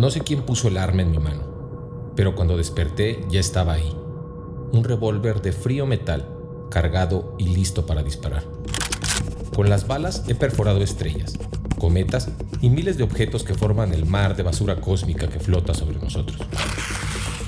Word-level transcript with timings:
No 0.00 0.10
sé 0.10 0.22
quién 0.22 0.40
puso 0.44 0.68
el 0.68 0.78
arma 0.78 1.02
en 1.02 1.10
mi 1.10 1.18
mano, 1.18 1.42
pero 2.16 2.34
cuando 2.34 2.56
desperté 2.56 3.22
ya 3.28 3.38
estaba 3.38 3.74
ahí. 3.74 3.94
Un 4.72 4.82
revólver 4.82 5.42
de 5.42 5.52
frío 5.52 5.84
metal, 5.84 6.26
cargado 6.70 7.36
y 7.38 7.48
listo 7.48 7.84
para 7.84 8.02
disparar. 8.02 8.44
Con 9.54 9.68
las 9.68 9.86
balas 9.86 10.24
he 10.26 10.34
perforado 10.34 10.80
estrellas, 10.80 11.38
cometas 11.78 12.30
y 12.62 12.70
miles 12.70 12.96
de 12.96 13.02
objetos 13.02 13.42
que 13.42 13.52
forman 13.52 13.92
el 13.92 14.06
mar 14.06 14.36
de 14.36 14.42
basura 14.42 14.80
cósmica 14.80 15.28
que 15.28 15.38
flota 15.38 15.74
sobre 15.74 15.98
nosotros. 15.98 16.40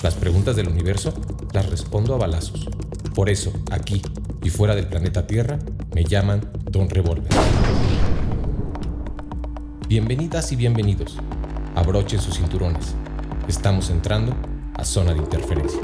Las 0.03 0.15
preguntas 0.17 0.55
del 0.55 0.69
universo 0.69 1.15
las 1.55 1.71
respondo 1.71 2.15
a 2.15 2.19
balazos. 2.19 2.69
Por 3.15 3.31
eso, 3.31 3.51
aquí 3.71 4.03
y 4.43 4.51
fuera 4.51 4.75
del 4.75 4.89
planeta 4.89 5.27
Tierra, 5.27 5.59
me 5.95 6.05
llaman 6.05 6.53
Don 6.71 6.91
Revolver. 6.91 7.33
Bienvenidas 9.89 10.53
y 10.53 10.57
bienvenidos. 10.57 11.17
Abrochen 11.75 12.21
sus 12.21 12.37
cinturones. 12.37 12.95
Estamos 13.49 13.89
entrando 13.89 14.35
a 14.75 14.85
zona 14.85 15.15
de 15.15 15.21
interferencia. 15.21 15.81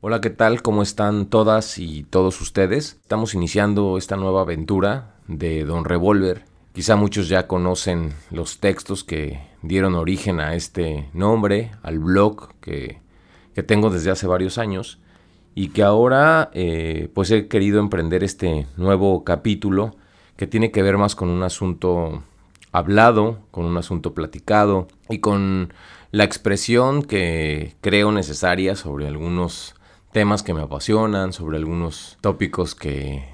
Hola, 0.00 0.20
¿qué 0.20 0.30
tal? 0.30 0.62
¿Cómo 0.62 0.82
están 0.82 1.26
todas 1.26 1.78
y 1.78 2.04
todos 2.04 2.40
ustedes? 2.40 2.98
Estamos 3.02 3.34
iniciando 3.34 3.98
esta 3.98 4.16
nueva 4.16 4.42
aventura 4.42 5.16
de 5.26 5.64
Don 5.64 5.84
Revolver. 5.84 6.44
Quizá 6.72 6.94
muchos 6.94 7.28
ya 7.28 7.48
conocen 7.48 8.14
los 8.30 8.58
textos 8.58 9.02
que 9.02 9.40
dieron 9.62 9.94
origen 9.96 10.40
a 10.40 10.54
este 10.54 11.10
nombre, 11.12 11.72
al 11.82 11.98
blog 11.98 12.54
que, 12.60 13.00
tengo 13.66 13.90
desde 13.90 14.10
hace 14.10 14.26
varios 14.26 14.56
años 14.56 14.98
y 15.54 15.68
que 15.68 15.82
ahora 15.82 16.50
eh, 16.54 17.08
pues 17.14 17.30
he 17.30 17.48
querido 17.48 17.80
emprender 17.80 18.24
este 18.24 18.66
nuevo 18.76 19.24
capítulo 19.24 19.94
que 20.36 20.46
tiene 20.46 20.70
que 20.70 20.82
ver 20.82 20.98
más 20.98 21.14
con 21.14 21.28
un 21.28 21.42
asunto 21.42 22.22
hablado, 22.72 23.40
con 23.50 23.66
un 23.66 23.76
asunto 23.76 24.14
platicado 24.14 24.88
y 25.08 25.18
con 25.18 25.72
la 26.10 26.24
expresión 26.24 27.02
que 27.02 27.76
creo 27.80 28.12
necesaria 28.12 28.76
sobre 28.76 29.06
algunos 29.06 29.74
temas 30.12 30.42
que 30.42 30.54
me 30.54 30.62
apasionan, 30.62 31.32
sobre 31.32 31.58
algunos 31.58 32.18
tópicos 32.20 32.74
que, 32.74 33.24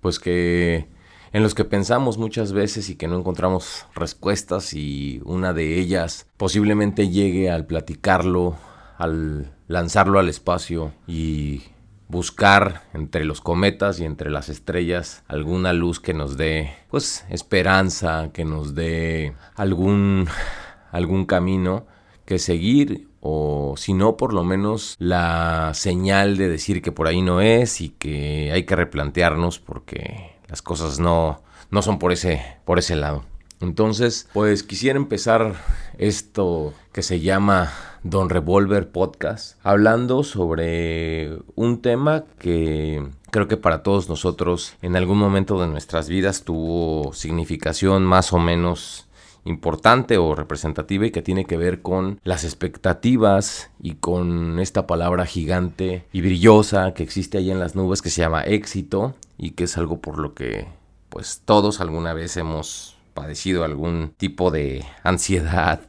pues 0.00 0.18
que, 0.18 0.88
en 1.32 1.42
los 1.42 1.54
que 1.54 1.64
pensamos 1.64 2.18
muchas 2.18 2.52
veces 2.52 2.90
y 2.90 2.96
que 2.96 3.08
no 3.08 3.18
encontramos 3.18 3.86
respuestas 3.94 4.74
y 4.74 5.20
una 5.24 5.52
de 5.52 5.78
ellas 5.78 6.26
posiblemente 6.36 7.08
llegue 7.08 7.50
al 7.50 7.66
platicarlo, 7.66 8.56
al 8.98 9.54
lanzarlo 9.68 10.18
al 10.18 10.28
espacio 10.28 10.92
y 11.06 11.62
buscar 12.08 12.82
entre 12.92 13.24
los 13.24 13.40
cometas 13.40 13.98
y 13.98 14.04
entre 14.04 14.30
las 14.30 14.48
estrellas 14.50 15.24
alguna 15.28 15.72
luz 15.72 15.98
que 15.98 16.12
nos 16.12 16.36
dé 16.36 16.74
pues 16.90 17.24
esperanza, 17.30 18.30
que 18.34 18.44
nos 18.44 18.74
dé 18.74 19.34
algún 19.54 20.28
algún 20.92 21.24
camino 21.24 21.86
que 22.26 22.38
seguir 22.38 23.08
o 23.24 23.74
si 23.76 23.94
no, 23.94 24.16
por 24.16 24.34
lo 24.34 24.42
menos 24.42 24.96
la 24.98 25.70
señal 25.74 26.36
de 26.36 26.48
decir 26.48 26.82
que 26.82 26.90
por 26.90 27.06
ahí 27.06 27.22
no 27.22 27.40
es 27.40 27.80
y 27.80 27.90
que 27.90 28.50
hay 28.52 28.64
que 28.64 28.74
replantearnos 28.74 29.60
porque 29.60 30.32
las 30.48 30.60
cosas 30.60 30.98
no, 30.98 31.40
no 31.70 31.82
son 31.82 32.00
por 32.00 32.10
ese, 32.10 32.42
por 32.64 32.80
ese 32.80 32.96
lado. 32.96 33.24
Entonces, 33.60 34.28
pues 34.32 34.64
quisiera 34.64 34.96
empezar 34.96 35.54
esto 35.98 36.74
que 36.92 37.02
se 37.02 37.20
llama 37.20 37.72
Don 38.04 38.30
Revolver 38.30 38.90
Podcast, 38.90 39.58
hablando 39.62 40.24
sobre 40.24 41.38
un 41.54 41.80
tema 41.80 42.24
que 42.40 43.06
creo 43.30 43.46
que 43.46 43.56
para 43.56 43.84
todos 43.84 44.08
nosotros 44.08 44.74
en 44.82 44.96
algún 44.96 45.18
momento 45.18 45.60
de 45.60 45.68
nuestras 45.68 46.08
vidas 46.08 46.42
tuvo 46.42 47.12
significación 47.12 48.02
más 48.04 48.32
o 48.32 48.38
menos 48.38 49.06
importante 49.44 50.18
o 50.18 50.34
representativa 50.34 51.06
y 51.06 51.10
que 51.12 51.22
tiene 51.22 51.44
que 51.44 51.56
ver 51.56 51.80
con 51.80 52.20
las 52.24 52.44
expectativas 52.44 53.70
y 53.80 53.94
con 53.94 54.58
esta 54.58 54.86
palabra 54.86 55.24
gigante 55.24 56.04
y 56.12 56.22
brillosa 56.22 56.94
que 56.94 57.04
existe 57.04 57.38
ahí 57.38 57.50
en 57.50 57.60
las 57.60 57.74
nubes 57.76 58.02
que 58.02 58.10
se 58.10 58.22
llama 58.22 58.42
éxito 58.42 59.14
y 59.38 59.52
que 59.52 59.64
es 59.64 59.78
algo 59.78 60.00
por 60.00 60.18
lo 60.18 60.34
que 60.34 60.66
pues 61.08 61.42
todos 61.44 61.80
alguna 61.80 62.14
vez 62.14 62.36
hemos 62.36 62.96
padecido 63.14 63.64
algún 63.64 64.14
tipo 64.16 64.50
de 64.50 64.84
ansiedad, 65.02 65.80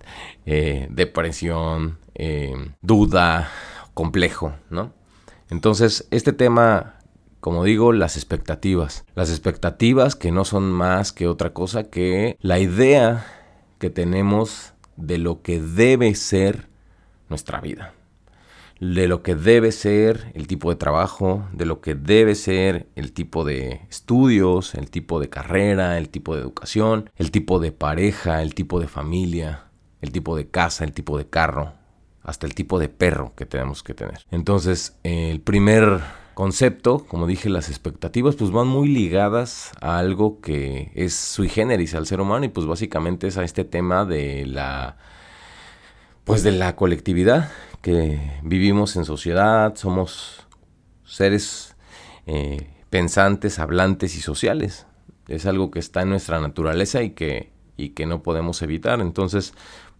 eh, 0.45 0.87
depresión, 0.91 1.97
eh, 2.15 2.53
duda, 2.81 3.49
complejo, 3.93 4.53
¿no? 4.69 4.93
Entonces, 5.49 6.07
este 6.11 6.33
tema 6.33 6.95
como 7.43 7.65
digo, 7.65 7.91
las 7.91 8.15
expectativas. 8.15 9.03
Las 9.15 9.29
expectativas 9.29 10.15
que 10.15 10.31
no 10.31 10.45
son 10.45 10.71
más 10.71 11.11
que 11.11 11.27
otra 11.27 11.51
cosa 11.51 11.89
que 11.89 12.37
la 12.39 12.57
idea 12.59 13.25
que 13.79 13.89
tenemos 13.89 14.71
de 14.95 15.17
lo 15.17 15.41
que 15.41 15.59
debe 15.59 16.15
ser 16.15 16.69
nuestra 17.27 17.59
vida, 17.59 17.93
de 18.79 19.09
lo 19.09 19.23
que 19.23 19.35
debe 19.35 19.73
ser 19.73 20.31
el 20.35 20.47
tipo 20.47 20.69
de 20.69 20.77
trabajo, 20.77 21.45
de 21.51 21.65
lo 21.65 21.81
que 21.81 21.95
debe 21.95 22.35
ser 22.35 22.87
el 22.95 23.11
tipo 23.11 23.43
de 23.43 23.81
estudios, 23.89 24.73
el 24.73 24.89
tipo 24.89 25.19
de 25.19 25.27
carrera, 25.27 25.97
el 25.97 26.07
tipo 26.07 26.35
de 26.35 26.41
educación, 26.41 27.09
el 27.17 27.29
tipo 27.29 27.59
de 27.59 27.73
pareja, 27.73 28.41
el 28.41 28.55
tipo 28.55 28.79
de 28.79 28.87
familia, 28.87 29.65
el 29.99 30.13
tipo 30.13 30.37
de 30.37 30.47
casa, 30.47 30.85
el 30.85 30.93
tipo 30.93 31.17
de 31.17 31.27
carro, 31.27 31.73
hasta 32.23 32.47
el 32.47 32.55
tipo 32.55 32.79
de 32.79 32.89
perro 32.89 33.33
que 33.35 33.45
tenemos 33.45 33.83
que 33.83 33.93
tener. 33.93 34.25
Entonces, 34.31 34.97
el 35.03 35.41
primer 35.41 36.01
concepto, 36.33 37.05
como 37.05 37.27
dije, 37.27 37.49
las 37.49 37.69
expectativas 37.69 38.35
pues 38.35 38.51
van 38.51 38.67
muy 38.67 38.87
ligadas 38.87 39.71
a 39.81 39.99
algo 39.99 40.41
que 40.41 40.91
es 40.95 41.13
sui 41.13 41.49
generis 41.49 41.93
al 41.95 42.07
ser 42.07 42.21
humano 42.21 42.45
y 42.45 42.49
pues 42.49 42.65
básicamente 42.65 43.27
es 43.27 43.37
a 43.37 43.43
este 43.43 43.63
tema 43.63 44.05
de 44.05 44.45
la 44.45 44.97
pues 46.23 46.41
de 46.43 46.53
la 46.53 46.75
colectividad 46.75 47.51
que 47.81 48.39
vivimos 48.43 48.95
en 48.95 49.03
sociedad, 49.03 49.75
somos 49.75 50.47
seres 51.03 51.75
eh, 52.25 52.69
pensantes, 52.89 53.59
hablantes 53.59 54.15
y 54.15 54.21
sociales. 54.21 54.87
Es 55.27 55.45
algo 55.45 55.69
que 55.69 55.79
está 55.79 56.01
en 56.01 56.09
nuestra 56.09 56.39
naturaleza 56.39 57.03
y 57.03 57.11
que, 57.11 57.51
y 57.75 57.89
que 57.89 58.05
no 58.05 58.23
podemos 58.23 58.61
evitar. 58.61 59.01
Entonces, 59.01 59.53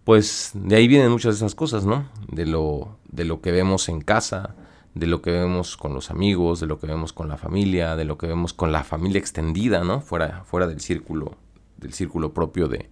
pues 0.04 0.52
de 0.54 0.76
ahí 0.76 0.86
vienen 0.86 1.10
muchas 1.10 1.34
de 1.34 1.46
esas 1.46 1.54
cosas, 1.54 1.84
¿no? 1.84 2.08
De 2.30 2.46
lo, 2.46 2.98
de 3.10 3.24
lo 3.24 3.40
que 3.40 3.52
vemos 3.52 3.88
en 3.88 4.00
casa, 4.02 4.54
de 4.94 5.06
lo 5.06 5.22
que 5.22 5.30
vemos 5.30 5.76
con 5.76 5.94
los 5.94 6.10
amigos, 6.10 6.60
de 6.60 6.66
lo 6.66 6.78
que 6.78 6.86
vemos 6.86 7.12
con 7.12 7.28
la 7.28 7.36
familia, 7.36 7.96
de 7.96 8.04
lo 8.04 8.18
que 8.18 8.26
vemos 8.26 8.52
con 8.52 8.70
la 8.70 8.84
familia 8.84 9.18
extendida, 9.18 9.82
¿no? 9.82 10.00
Fuera, 10.00 10.44
fuera 10.44 10.66
del 10.66 10.80
círculo, 10.80 11.36
del 11.78 11.92
círculo 11.94 12.32
propio 12.32 12.68
de, 12.68 12.90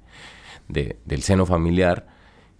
del 0.68 1.22
seno 1.22 1.46
familiar, 1.46 2.08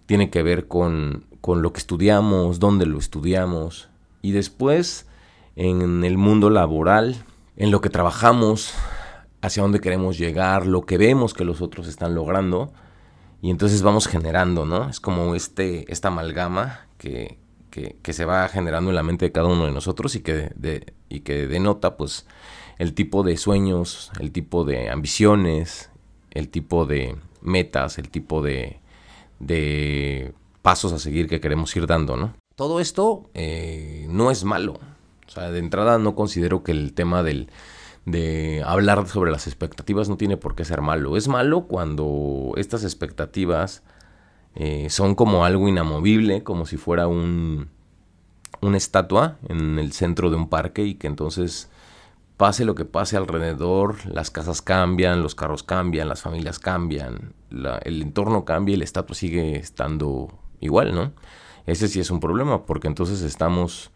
tiene 0.05 0.29
que 0.29 0.43
ver 0.43 0.67
con, 0.67 1.25
con 1.41 1.61
lo 1.61 1.73
que 1.73 1.79
estudiamos, 1.79 2.59
dónde 2.59 2.85
lo 2.85 2.99
estudiamos, 2.99 3.89
y 4.21 4.31
después 4.31 5.07
en 5.55 6.03
el 6.03 6.17
mundo 6.17 6.49
laboral, 6.49 7.25
en 7.57 7.71
lo 7.71 7.81
que 7.81 7.89
trabajamos, 7.89 8.73
hacia 9.41 9.61
dónde 9.61 9.81
queremos 9.81 10.17
llegar, 10.17 10.65
lo 10.65 10.85
que 10.85 10.97
vemos 10.97 11.33
que 11.33 11.43
los 11.43 11.61
otros 11.61 11.87
están 11.87 12.15
logrando, 12.15 12.71
y 13.43 13.49
entonces 13.49 13.81
vamos 13.81 14.07
generando, 14.07 14.65
¿no? 14.65 14.89
Es 14.89 15.01
como 15.01 15.35
este, 15.35 15.91
esta 15.91 16.07
amalgama 16.07 16.87
que, 16.97 17.37
que, 17.69 18.13
se 18.13 18.23
va 18.23 18.47
generando 18.47 18.89
en 18.89 18.95
la 18.95 19.03
mente 19.03 19.25
de 19.25 19.31
cada 19.33 19.47
uno 19.47 19.65
de 19.65 19.73
nosotros 19.73 20.15
y 20.15 20.21
que, 20.21 20.53
y 21.09 21.19
que 21.19 21.47
denota 21.47 21.97
pues 21.97 22.25
el 22.79 22.93
tipo 22.93 23.21
de 23.21 23.35
sueños, 23.35 24.13
el 24.21 24.31
tipo 24.31 24.63
de 24.63 24.89
ambiciones, 24.89 25.89
el 26.31 26.47
tipo 26.47 26.85
de 26.85 27.17
metas, 27.41 27.97
el 27.97 28.09
tipo 28.09 28.41
de, 28.41 28.79
de 29.39 30.33
pasos 30.61 30.93
a 30.93 30.99
seguir 30.99 31.27
que 31.27 31.41
queremos 31.41 31.75
ir 31.75 31.85
dando, 31.85 32.15
¿no? 32.15 32.33
Todo 32.55 32.79
esto 32.79 33.29
eh, 33.33 34.05
no 34.07 34.31
es 34.31 34.45
malo. 34.45 34.79
O 35.27 35.29
sea, 35.29 35.51
de 35.51 35.59
entrada 35.59 35.97
no 35.97 36.15
considero 36.15 36.63
que 36.63 36.71
el 36.71 36.93
tema 36.93 37.23
del, 37.23 37.49
de 38.05 38.61
hablar 38.65 39.07
sobre 39.07 39.31
las 39.31 39.47
expectativas 39.47 40.09
no 40.09 40.17
tiene 40.17 40.37
por 40.37 40.55
qué 40.55 40.65
ser 40.65 40.81
malo. 40.81 41.15
Es 41.17 41.27
malo 41.27 41.67
cuando 41.67 42.53
estas 42.57 42.83
expectativas 42.83 43.83
eh, 44.55 44.89
son 44.89 45.15
como 45.15 45.45
algo 45.45 45.67
inamovible, 45.67 46.43
como 46.43 46.65
si 46.65 46.77
fuera 46.77 47.07
un, 47.07 47.69
una 48.61 48.77
estatua 48.77 49.37
en 49.47 49.79
el 49.79 49.93
centro 49.93 50.29
de 50.29 50.35
un 50.35 50.49
parque 50.49 50.83
y 50.83 50.95
que 50.95 51.07
entonces 51.07 51.69
pase 52.37 52.65
lo 52.65 52.75
que 52.75 52.85
pase 52.85 53.15
alrededor, 53.15 54.05
las 54.05 54.31
casas 54.31 54.61
cambian, 54.61 55.23
los 55.23 55.35
carros 55.35 55.63
cambian, 55.63 56.09
las 56.09 56.21
familias 56.21 56.59
cambian, 56.59 57.33
el 57.49 58.01
entorno 58.01 58.43
cambia 58.43 58.73
y 58.73 58.77
la 58.77 58.83
estatua 58.83 59.15
sigue 59.15 59.57
estando 59.57 60.39
igual, 60.59 60.93
¿no? 60.93 61.13
Ese 61.65 61.87
sí 61.87 61.99
es 61.99 62.11
un 62.11 62.19
problema 62.19 62.65
porque 62.65 62.87
entonces 62.87 63.21
estamos, 63.21 63.91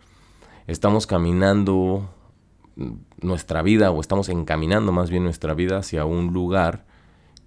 estamos 0.68 1.08
caminando 1.08 2.10
nuestra 3.22 3.62
vida 3.62 3.92
o 3.92 4.02
estamos 4.02 4.30
encaminando 4.30 4.92
más 4.92 5.10
bien 5.10 5.24
nuestra 5.24 5.54
vida 5.54 5.78
hacia 5.78 6.06
un 6.06 6.34
lugar 6.34 6.86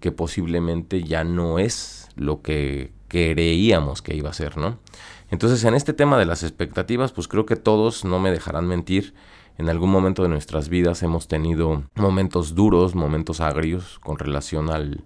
que 0.00 0.12
posiblemente 0.12 1.02
ya 1.02 1.24
no 1.24 1.58
es 1.58 2.08
lo 2.16 2.42
que 2.42 2.92
creíamos 3.08 4.02
que 4.02 4.16
iba 4.16 4.30
a 4.30 4.34
ser, 4.34 4.56
¿no? 4.56 4.78
Entonces, 5.30 5.62
en 5.64 5.74
este 5.74 5.92
tema 5.92 6.18
de 6.18 6.26
las 6.26 6.42
expectativas, 6.42 7.12
pues 7.12 7.28
creo 7.28 7.46
que 7.46 7.56
todos 7.56 8.04
no 8.04 8.18
me 8.18 8.32
dejarán 8.32 8.66
mentir, 8.66 9.14
en 9.58 9.68
algún 9.68 9.90
momento 9.90 10.22
de 10.22 10.28
nuestras 10.28 10.68
vidas 10.68 11.02
hemos 11.02 11.28
tenido 11.28 11.84
momentos 11.94 12.54
duros, 12.54 12.94
momentos 12.94 13.40
agrios 13.40 13.98
con 13.98 14.18
relación 14.18 14.70
al, 14.70 15.04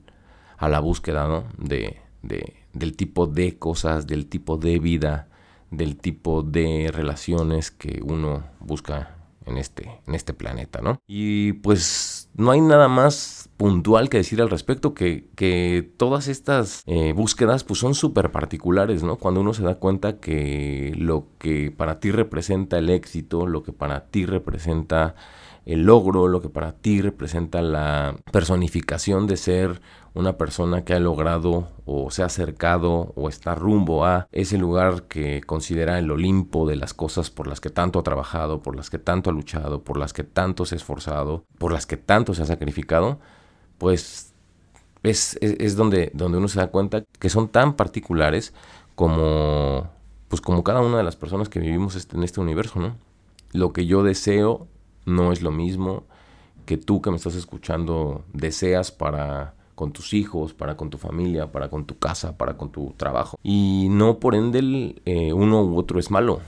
a 0.58 0.68
la 0.68 0.78
búsqueda 0.78 1.26
¿no? 1.26 1.44
de, 1.58 1.98
de, 2.22 2.54
del 2.72 2.96
tipo 2.96 3.26
de 3.26 3.58
cosas, 3.58 4.06
del 4.06 4.26
tipo 4.26 4.56
de 4.56 4.78
vida, 4.78 5.28
del 5.72 5.96
tipo 5.96 6.42
de 6.42 6.90
relaciones 6.92 7.72
que 7.72 8.00
uno 8.04 8.44
busca 8.60 9.13
en 9.46 9.58
este, 9.58 10.00
en 10.06 10.14
este 10.14 10.34
planeta, 10.34 10.80
¿no? 10.80 11.00
Y 11.06 11.54
pues 11.54 12.30
no 12.34 12.50
hay 12.50 12.60
nada 12.60 12.88
más 12.88 13.50
puntual 13.56 14.08
que 14.08 14.16
decir 14.18 14.42
al 14.42 14.50
respecto 14.50 14.94
que, 14.94 15.28
que 15.36 15.88
todas 15.96 16.28
estas 16.28 16.82
eh, 16.86 17.12
búsquedas 17.12 17.64
pues 17.64 17.78
son 17.80 17.94
súper 17.94 18.32
particulares, 18.32 19.02
¿no? 19.02 19.16
Cuando 19.16 19.40
uno 19.40 19.54
se 19.54 19.62
da 19.62 19.76
cuenta 19.76 20.18
que 20.18 20.92
lo 20.96 21.28
que 21.38 21.70
para 21.70 22.00
ti 22.00 22.10
representa 22.10 22.78
el 22.78 22.90
éxito, 22.90 23.46
lo 23.46 23.62
que 23.62 23.72
para 23.72 24.06
ti 24.06 24.26
representa 24.26 25.14
el 25.64 25.84
logro, 25.84 26.28
lo 26.28 26.42
que 26.42 26.48
para 26.48 26.72
ti 26.72 27.00
representa 27.00 27.62
la 27.62 28.16
personificación 28.32 29.26
de 29.26 29.36
ser 29.36 29.80
una 30.14 30.38
persona 30.38 30.84
que 30.84 30.94
ha 30.94 31.00
logrado 31.00 31.68
o 31.84 32.10
se 32.10 32.22
ha 32.22 32.26
acercado 32.26 33.12
o 33.16 33.28
está 33.28 33.56
rumbo 33.56 34.06
a 34.06 34.28
ese 34.30 34.56
lugar 34.58 35.02
que 35.02 35.42
considera 35.42 35.98
el 35.98 36.10
Olimpo 36.10 36.66
de 36.68 36.76
las 36.76 36.94
cosas 36.94 37.30
por 37.30 37.48
las 37.48 37.60
que 37.60 37.68
tanto 37.68 37.98
ha 37.98 38.04
trabajado, 38.04 38.62
por 38.62 38.76
las 38.76 38.90
que 38.90 38.98
tanto 38.98 39.30
ha 39.30 39.32
luchado, 39.32 39.82
por 39.82 39.98
las 39.98 40.12
que 40.12 40.22
tanto 40.22 40.66
se 40.66 40.76
ha 40.76 40.78
esforzado, 40.78 41.44
por 41.58 41.72
las 41.72 41.86
que 41.86 41.96
tanto 41.96 42.32
se 42.32 42.42
ha 42.42 42.46
sacrificado, 42.46 43.18
pues 43.78 44.32
es, 45.02 45.36
es, 45.40 45.76
donde, 45.76 46.12
donde 46.14 46.38
uno 46.38 46.46
se 46.46 46.60
da 46.60 46.68
cuenta 46.68 47.02
que 47.18 47.28
son 47.28 47.48
tan 47.48 47.74
particulares 47.74 48.54
como, 48.94 49.90
pues 50.28 50.40
como 50.40 50.62
cada 50.62 50.80
una 50.80 50.96
de 50.96 51.02
las 51.02 51.16
personas 51.16 51.48
que 51.48 51.58
vivimos 51.58 51.96
este, 51.96 52.16
en 52.16 52.22
este 52.22 52.40
universo, 52.40 52.78
¿no? 52.78 52.96
Lo 53.52 53.72
que 53.72 53.86
yo 53.86 54.04
deseo 54.04 54.68
no 55.06 55.32
es 55.32 55.42
lo 55.42 55.50
mismo 55.50 56.04
que 56.66 56.76
tú 56.76 57.02
que 57.02 57.10
me 57.10 57.16
estás 57.16 57.34
escuchando 57.34 58.24
deseas 58.32 58.90
para 58.92 59.54
con 59.74 59.92
tus 59.92 60.14
hijos, 60.14 60.54
para 60.54 60.76
con 60.76 60.90
tu 60.90 60.98
familia, 60.98 61.50
para 61.52 61.68
con 61.68 61.84
tu 61.84 61.98
casa, 61.98 62.36
para 62.36 62.56
con 62.56 62.70
tu 62.70 62.94
trabajo. 62.96 63.38
Y 63.42 63.88
no 63.90 64.18
por 64.18 64.34
ende 64.34 65.00
eh, 65.04 65.32
uno 65.32 65.64
u 65.64 65.76
otro 65.78 65.98
es 65.98 66.10
malo, 66.10 66.40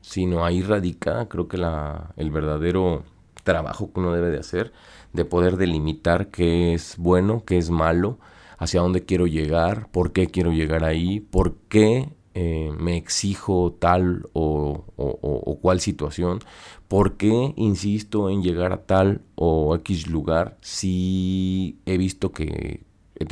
sino 0.00 0.44
ahí 0.44 0.62
radica 0.62 1.28
creo 1.28 1.48
que 1.48 1.56
la, 1.56 2.12
el 2.16 2.30
verdadero 2.30 3.04
trabajo 3.42 3.92
que 3.92 4.00
uno 4.00 4.12
debe 4.12 4.30
de 4.30 4.38
hacer, 4.38 4.72
de 5.12 5.24
poder 5.24 5.56
delimitar 5.56 6.28
qué 6.28 6.74
es 6.74 6.96
bueno, 6.98 7.44
qué 7.46 7.58
es 7.58 7.70
malo, 7.70 8.18
hacia 8.58 8.80
dónde 8.80 9.04
quiero 9.04 9.26
llegar, 9.26 9.88
por 9.90 10.12
qué 10.12 10.26
quiero 10.26 10.52
llegar 10.52 10.84
ahí, 10.84 11.20
por 11.20 11.54
qué 11.68 12.08
eh, 12.34 12.72
me 12.76 12.96
exijo 12.96 13.76
tal 13.78 14.28
o, 14.32 14.84
o, 14.96 15.58
cual 15.60 15.80
situación, 15.80 16.40
por 16.88 17.16
qué 17.16 17.54
insisto 17.56 18.28
en 18.28 18.42
llegar 18.42 18.72
a 18.72 18.82
tal 18.86 19.22
o 19.36 19.76
X 19.76 20.08
lugar 20.08 20.58
si 20.60 21.78
he 21.86 21.96
visto 21.96 22.32
que 22.32 22.84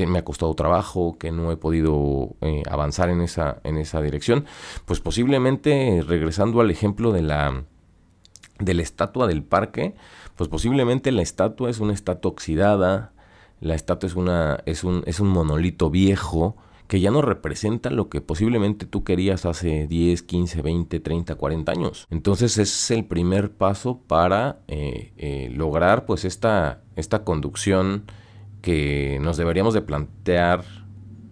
me 0.07 0.19
ha 0.19 0.25
costado 0.25 0.55
trabajo, 0.55 1.19
que 1.19 1.33
no 1.33 1.51
he 1.51 1.57
podido 1.57 2.37
eh, 2.43 2.63
avanzar 2.71 3.11
en 3.11 3.21
esa, 3.21 3.61
en 3.65 3.77
esa 3.77 4.01
dirección, 4.01 4.47
pues 4.85 5.01
posiblemente 5.01 6.03
regresando 6.07 6.61
al 6.61 6.71
ejemplo 6.71 7.11
de 7.11 7.23
la, 7.23 7.65
de 8.61 8.75
la 8.75 8.83
estatua 8.83 9.27
del 9.27 9.43
parque, 9.43 9.95
pues 10.37 10.49
posiblemente 10.49 11.11
la 11.11 11.23
estatua 11.23 11.71
es 11.71 11.81
una 11.81 11.93
estatua 11.93 12.31
oxidada, 12.31 13.13
la 13.61 13.75
estatua 13.75 14.07
es, 14.07 14.15
una, 14.15 14.61
es, 14.67 14.85
un, 14.85 15.03
es 15.07 15.21
un 15.21 15.29
monolito 15.29 15.91
viejo, 15.91 16.57
que 16.93 17.01
ya 17.01 17.11
no 17.11 17.23
representa 17.23 17.89
lo 17.89 18.11
que 18.11 18.21
posiblemente 18.21 18.85
tú 18.85 19.03
querías 19.03 19.47
hace 19.47 19.87
10, 19.87 20.25
15, 20.25 20.61
20, 20.61 21.01
30, 21.01 21.37
40 21.37 21.73
años. 21.73 22.07
Entonces 22.11 22.59
es 22.59 22.91
el 22.91 23.07
primer 23.07 23.51
paso 23.51 24.03
para 24.07 24.59
eh, 24.69 25.15
eh, 25.17 25.51
lograr 25.55 26.05
pues 26.05 26.27
esta, 26.27 26.83
esta 26.95 27.25
conducción 27.25 28.05
que 28.61 29.17
nos 29.23 29.39
deberíamos 29.39 29.73
de 29.73 29.81
plantear 29.81 30.67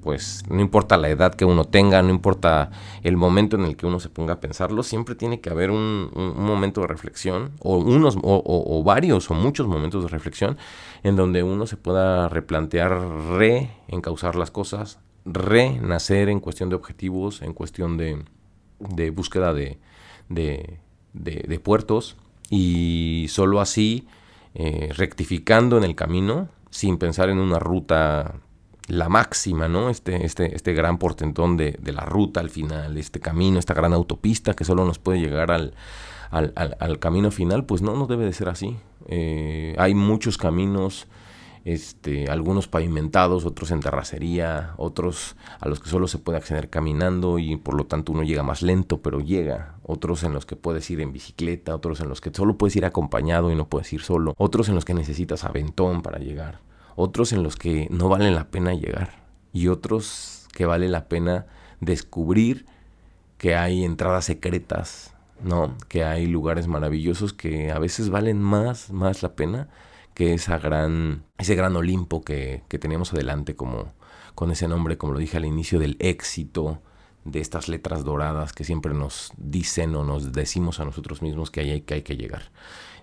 pues 0.03 0.45
no 0.49 0.63
importa 0.63 0.97
la 0.97 1.11
edad 1.11 1.35
que 1.35 1.45
uno 1.45 1.67
tenga, 1.67 2.01
no 2.01 2.09
importa 2.09 2.71
el 3.03 3.19
momento 3.19 3.57
en 3.57 3.67
el 3.67 3.77
que 3.77 3.85
uno 3.85 4.01
se 4.01 4.09
ponga 4.09 4.33
a 4.33 4.41
pensarlo, 4.41 4.83
siempre 4.83 5.15
tiene 5.15 5.43
que 5.43 5.51
haber 5.51 5.71
un, 5.71 6.11
momento 6.37 6.81
de 6.81 6.87
reflexión, 6.87 7.53
o 7.61 7.77
unos, 7.77 8.17
o, 8.23 8.83
varios, 8.83 9.31
o 9.31 9.35
muchos 9.35 9.67
momentos 9.67 10.05
de 10.05 10.09
reflexión, 10.09 10.57
en 11.03 11.17
donde 11.17 11.43
uno 11.43 11.67
se 11.67 11.77
pueda 11.77 12.31
replantear, 12.31 12.99
reencauzar 13.37 14.37
las 14.37 14.51
cosas, 14.51 15.01
renacer 15.33 16.29
en 16.29 16.41
cuestión 16.41 16.69
de 16.69 16.77
objetivos, 16.77 17.43
en 17.43 17.53
cuestión 17.53 17.97
de, 17.97 18.25
de 18.79 19.11
búsqueda 19.11 19.53
de, 19.53 19.79
de, 20.29 21.61
puertos 21.63 22.17
y 22.49 23.27
solo 23.29 23.61
así 23.61 24.07
eh, 24.55 24.91
rectificando 24.97 25.77
en 25.79 25.85
el 25.85 25.95
camino 25.95 26.49
sin 26.71 26.99
pensar 26.99 27.29
en 27.29 27.39
una 27.39 27.59
ruta 27.59 28.37
la 28.87 29.09
máxima, 29.09 29.69
¿no? 29.69 29.89
Este, 29.89 30.25
este, 30.25 30.55
este 30.55 30.73
gran 30.73 30.99
portentón 30.99 31.57
de, 31.57 31.77
de, 31.81 31.93
la 31.93 32.05
ruta 32.05 32.41
al 32.41 32.51
final, 32.51 32.99
este 32.99 33.21
camino, 33.21 33.59
esta 33.59 33.75
gran 33.75 33.93
autopista 33.93 34.55
que 34.55 34.65
solo 34.65 34.85
nos 34.85 34.99
puede 34.99 35.21
llegar 35.21 35.53
al, 35.53 35.75
camino 36.99 37.31
final, 37.31 37.65
pues 37.65 37.83
no, 37.83 37.95
no 37.95 38.07
debe 38.07 38.25
de 38.25 38.33
ser 38.33 38.49
así. 38.49 38.77
Eh, 39.07 39.77
hay 39.79 39.95
muchos 39.95 40.37
caminos 40.39 41.07
este, 41.65 42.31
algunos 42.31 42.69
pavimentados, 42.69 43.45
otros 43.45 43.71
en 43.71 43.81
terracería, 43.81 44.75
otros 44.77 45.37
a 45.61 45.69
los 45.69 45.81
que 45.81 45.91
solo 45.91 46.09
se 46.09 46.19
puede 46.19 46.39
acceder 46.39 46.71
caminando 46.71 47.39
y 47.39 47.57
por 47.57 47.75
lo 47.75 47.87
tanto 47.87 48.13
uno 48.13 48.23
llega 48.23 48.43
más 48.43 48.63
lento, 48.63 49.03
pero 49.03 49.21
llega, 49.21 49.75
otros 49.83 50.23
en 50.23 50.33
los 50.33 50.47
que 50.47 50.57
puedes 50.57 50.89
ir 50.91 51.01
en 51.01 51.13
bicicleta, 51.13 51.75
otros 51.75 52.01
en 52.01 52.09
los 52.09 52.21
que 52.21 52.31
solo 52.33 52.57
puedes 52.57 52.77
ir 52.77 52.85
acompañado 52.85 53.51
y 53.51 53.55
no 53.55 53.69
puedes 53.69 53.93
ir 53.93 54.03
solo, 54.03 54.35
otros 54.39 54.69
en 54.69 54.75
los 54.75 54.85
que 54.85 54.95
necesitas 54.95 55.45
aventón 55.45 56.03
para 56.03 56.19
llegar, 56.19 56.61
otros 56.97 57.33
en 57.33 57.43
los 57.43 57.57
que 57.57 57.89
no 57.91 58.09
vale 58.09 58.31
la 58.31 58.49
pena 58.51 58.75
llegar. 58.75 59.21
Y 59.53 59.67
otros 59.67 60.47
que 60.53 60.65
vale 60.65 60.89
la 60.89 61.09
pena 61.09 61.47
descubrir 61.81 62.67
que 63.37 63.57
hay 63.57 63.85
entradas 63.85 64.27
secretas, 64.27 65.15
¿no? 65.43 65.77
Que 65.89 66.05
hay 66.05 66.27
lugares 66.27 66.69
maravillosos 66.69 67.33
que 67.33 67.73
a 67.73 67.79
veces 67.79 68.11
valen 68.11 68.41
más, 68.41 68.93
más 68.93 69.23
la 69.23 69.35
pena 69.35 69.69
que 70.15 70.35
esa 70.35 70.59
gran, 70.59 71.25
ese 71.39 71.55
gran 71.55 71.77
Olimpo 71.77 72.23
que, 72.23 72.63
que 72.69 72.79
teníamos 72.79 73.13
adelante 73.13 73.57
como, 73.57 73.93
con 74.35 74.51
ese 74.51 74.69
nombre, 74.69 74.99
como 74.99 75.13
lo 75.13 75.19
dije 75.19 75.37
al 75.37 75.45
inicio, 75.45 75.79
del 75.79 75.97
éxito, 75.99 76.81
de 77.25 77.41
estas 77.41 77.69
letras 77.69 78.05
doradas 78.05 78.53
que 78.53 78.65
siempre 78.65 78.95
nos 78.95 79.33
dicen 79.37 79.95
o 79.95 80.05
nos 80.05 80.33
decimos 80.33 80.81
a 80.81 80.85
nosotros 80.85 81.23
mismos 81.23 81.51
que 81.51 81.61
hay 81.61 81.81
que, 81.83 81.95
hay 81.95 82.03
que 82.03 82.17
llegar. 82.17 82.51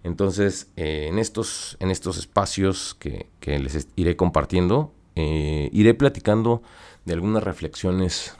Entonces, 0.03 0.71
eh, 0.75 1.07
en, 1.09 1.19
estos, 1.19 1.77
en 1.79 1.91
estos 1.91 2.17
espacios 2.17 2.95
que, 2.95 3.29
que 3.39 3.59
les 3.59 3.87
iré 3.95 4.15
compartiendo, 4.15 4.93
eh, 5.15 5.69
iré 5.73 5.93
platicando 5.93 6.61
de 7.05 7.13
algunas 7.13 7.43
reflexiones 7.43 8.35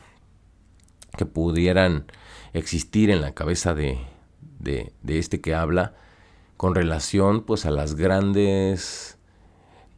que 1.18 1.26
pudieran 1.26 2.06
existir 2.54 3.10
en 3.10 3.22
la 3.22 3.34
cabeza 3.34 3.74
de, 3.74 4.00
de 4.60 4.92
este 5.06 5.42
que 5.42 5.56
habla 5.56 5.96
con 6.58 6.76
relación 6.76 7.42
pues 7.42 7.66
a 7.66 7.72
las 7.72 7.96
grandes 7.96 9.18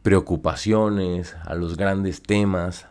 preocupaciones, 0.02 1.36
a 1.44 1.54
los 1.54 1.76
grandes 1.76 2.22
temas, 2.22 2.86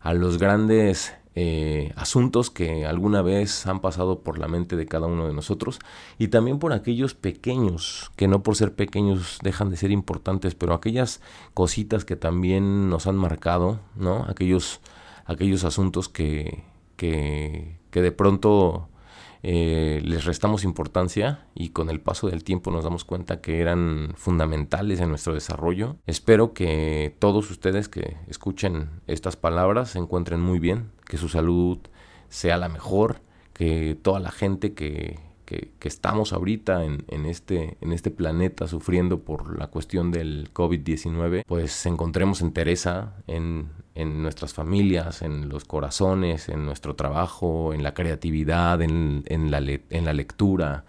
a 0.00 0.14
los 0.14 0.38
grandes 0.38 1.14
eh, 1.36 1.92
asuntos 1.96 2.50
que 2.50 2.86
alguna 2.86 3.20
vez 3.20 3.66
han 3.66 3.80
pasado 3.80 4.20
por 4.20 4.38
la 4.38 4.46
mente 4.46 4.76
de 4.76 4.86
cada 4.86 5.06
uno 5.06 5.26
de 5.26 5.34
nosotros 5.34 5.80
y 6.18 6.28
también 6.28 6.58
por 6.58 6.72
aquellos 6.72 7.14
pequeños 7.14 8.12
que 8.14 8.28
no 8.28 8.42
por 8.42 8.56
ser 8.56 8.74
pequeños 8.74 9.38
dejan 9.42 9.68
de 9.70 9.76
ser 9.76 9.90
importantes, 9.90 10.54
pero 10.54 10.74
aquellas 10.74 11.20
cositas 11.52 12.04
que 12.04 12.16
también 12.16 12.88
nos 12.88 13.06
han 13.06 13.16
marcado, 13.16 13.80
¿no? 13.96 14.24
Aquellos, 14.28 14.80
aquellos 15.26 15.64
asuntos 15.64 16.08
que, 16.08 16.62
que, 16.96 17.78
que 17.90 18.00
de 18.00 18.12
pronto 18.12 18.88
eh, 19.46 20.00
les 20.02 20.24
restamos 20.24 20.64
importancia 20.64 21.46
y 21.54 21.68
con 21.68 21.90
el 21.90 22.00
paso 22.00 22.28
del 22.28 22.44
tiempo 22.44 22.70
nos 22.70 22.82
damos 22.82 23.04
cuenta 23.04 23.42
que 23.42 23.60
eran 23.60 24.14
fundamentales 24.16 25.00
en 25.00 25.10
nuestro 25.10 25.34
desarrollo. 25.34 25.96
Espero 26.06 26.54
que 26.54 27.14
todos 27.18 27.50
ustedes 27.50 27.90
que 27.90 28.16
escuchen 28.26 28.88
estas 29.06 29.36
palabras 29.36 29.90
se 29.90 29.98
encuentren 29.98 30.40
muy 30.40 30.60
bien, 30.60 30.92
que 31.04 31.18
su 31.18 31.28
salud 31.28 31.76
sea 32.30 32.56
la 32.56 32.70
mejor, 32.70 33.20
que 33.52 33.98
toda 34.00 34.18
la 34.18 34.30
gente 34.30 34.72
que 34.72 35.20
que, 35.44 35.72
estamos 35.82 36.32
ahorita 36.32 36.84
en, 36.84 37.04
en, 37.08 37.26
este, 37.26 37.76
en 37.80 37.92
este 37.92 38.10
planeta 38.10 38.66
sufriendo 38.66 39.20
por 39.20 39.58
la 39.58 39.68
cuestión 39.68 40.10
del 40.10 40.52
COVID-19, 40.52 41.44
pues 41.46 41.86
encontremos 41.86 42.40
entereza 42.40 43.14
en, 43.26 43.68
en 43.94 44.22
nuestras 44.22 44.54
familias, 44.54 45.22
en 45.22 45.48
los 45.48 45.64
corazones, 45.64 46.48
en 46.48 46.64
nuestro 46.66 46.96
trabajo, 46.96 47.72
en 47.72 47.82
la 47.82 47.94
creatividad, 47.94 48.82
en, 48.82 49.50
la 49.50 50.12
lectura, 50.12 50.84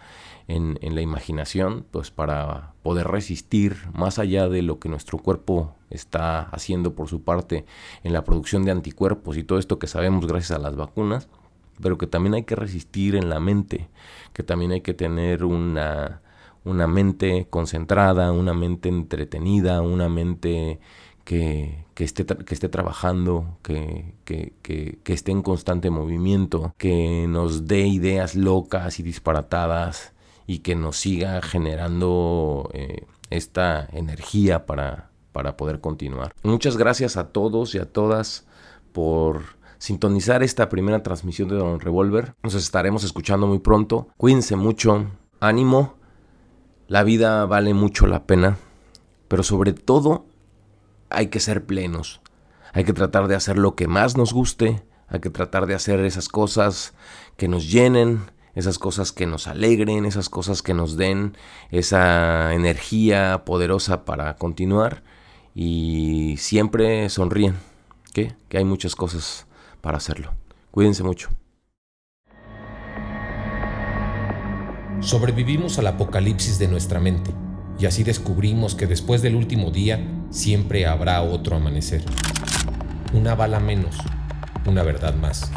en, 0.48 0.80
en, 0.82 0.96
la 0.96 1.02
imaginación, 1.02 1.86
pues 1.92 2.10
para 2.12 2.74
poder 2.82 3.08
resistir 3.08 3.78
más 3.94 4.18
allá 4.20 4.50
de 4.50 4.62
lo 4.62 4.80
que 4.80 4.90
nuestro 4.90 5.20
cuerpo 5.20 5.76
está 5.90 6.42
haciendo 6.42 6.96
por 6.96 7.08
su 7.08 7.22
parte 7.24 7.66
en 8.04 8.14
la 8.14 8.24
producción 8.24 8.66
de 8.66 8.72
anticuerpos 8.72 9.38
y 9.38 9.44
todo 9.44 9.60
esto 9.60 9.80
que 9.80 9.88
sabemos 9.88 10.26
gracias 10.28 10.58
a 10.58 10.62
las 10.62 10.76
vacunas, 10.76 11.30
pero 11.82 11.98
que 11.98 12.08
también 12.08 12.36
hay 12.36 12.44
que 12.44 12.56
resistir 12.56 13.16
en 13.16 13.30
la 13.30 13.40
mente, 13.40 13.90
que 14.34 14.44
también 14.44 14.72
hay 14.72 14.82
que 14.82 14.94
tener 14.94 15.44
una, 15.44 16.22
una 16.64 16.88
mente 16.88 17.48
concentrada, 17.50 18.32
una 18.32 18.54
mente 18.54 18.90
entretenida, 18.90 19.82
una 19.82 20.10
mente 20.10 20.80
que, 21.24 21.86
esté, 21.98 22.26
que 22.26 22.54
esté, 22.54 22.70
trabajando, 22.70 23.58
que, 23.64 24.14
que, 24.26 25.00
esté 25.06 25.32
en 25.32 25.42
constante 25.42 25.90
movimiento, 25.90 26.74
que 26.78 27.26
nos 27.28 27.68
dé 27.68 27.88
ideas 27.88 28.36
locas 28.36 29.00
y 29.00 29.04
disparatadas 29.04 30.14
y 30.48 30.60
que 30.60 30.76
nos 30.76 30.98
siga 30.98 31.42
generando 31.42 32.70
eh, 32.74 33.06
esta 33.32 33.88
energía 33.92 34.66
para, 34.66 35.10
para 35.32 35.58
poder 35.58 35.82
continuar. 35.82 36.34
Muchas 36.44 36.78
gracias 36.78 37.18
a 37.18 37.30
todos 37.30 37.76
y 37.76 37.80
a 37.80 37.86
todas 37.92 38.46
por 38.94 39.58
sintonizar 39.78 40.44
esta 40.44 40.70
primera 40.70 41.04
transmisión 41.04 41.50
de 41.50 41.56
Don 41.56 41.80
Revolver. 41.80 42.36
Nos 42.44 42.56
estaremos 42.56 43.04
escuchando 43.04 43.48
muy 43.48 43.60
pronto. 43.60 44.08
Cuídense 44.18 44.56
mucho, 44.56 45.06
ánimo. 45.40 45.96
La 46.88 47.04
vida 47.04 47.46
vale 47.46 47.74
mucho 47.74 48.08
la 48.08 48.26
pena, 48.26 48.58
pero 49.28 49.44
sobre 49.44 49.74
todo 49.74 50.26
hay 51.10 51.28
que 51.28 51.40
ser 51.40 51.66
plenos. 51.66 52.22
Hay 52.74 52.84
que 52.84 52.94
tratar 52.94 53.28
de 53.28 53.36
hacer 53.36 53.58
lo 53.58 53.76
que 53.76 53.88
más 53.88 54.18
nos 54.18 54.34
guste, 54.34 54.84
hay 55.08 55.20
que 55.20 55.30
tratar 55.30 55.66
de 55.66 55.76
hacer 55.76 56.00
esas 56.02 56.28
cosas 56.28 56.94
que 57.38 57.48
nos 57.48 57.72
llenen, 57.72 58.20
esas 58.54 58.80
cosas 58.80 59.12
que 59.12 59.26
nos 59.26 59.48
alegren, 59.48 60.06
esas 60.06 60.30
cosas 60.30 60.62
que 60.62 60.74
nos 60.74 60.98
den 60.98 61.38
esa 61.72 62.54
energía 62.54 63.44
poderosa 63.46 64.06
para 64.06 64.36
continuar 64.36 65.04
y 65.54 66.36
siempre 66.38 67.10
sonríen, 67.10 67.56
que 68.14 68.36
hay 68.54 68.66
muchas 68.66 68.96
cosas 68.96 69.48
para 69.86 70.00
hacerlo. 70.00 70.34
Cuídense 70.72 71.04
mucho. 71.04 71.30
Sobrevivimos 75.00 75.78
al 75.78 75.86
apocalipsis 75.86 76.58
de 76.58 76.68
nuestra 76.68 77.00
mente 77.00 77.30
y 77.78 77.86
así 77.86 78.04
descubrimos 78.04 78.74
que 78.74 78.88
después 78.88 79.22
del 79.22 79.36
último 79.36 79.70
día 79.70 80.00
siempre 80.32 80.88
habrá 80.88 81.22
otro 81.22 81.58
amanecer. 81.58 82.04
Una 83.14 83.36
bala 83.36 83.60
menos, 83.60 83.96
una 84.66 84.82
verdad 84.82 85.14
más. 85.14 85.52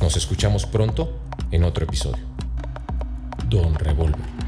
Nos 0.00 0.16
escuchamos 0.16 0.64
pronto 0.64 1.18
en 1.50 1.64
otro 1.64 1.86
episodio. 1.86 2.24
Don 3.48 3.74
Revolver. 3.74 4.47